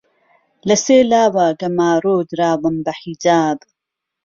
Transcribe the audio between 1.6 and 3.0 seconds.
گەمارۆ دراوم بە